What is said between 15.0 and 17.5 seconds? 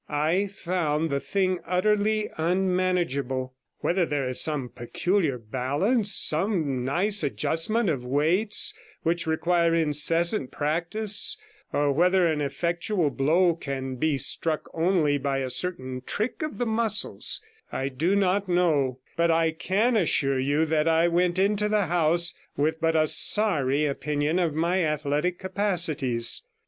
by a certain trick of the muscles,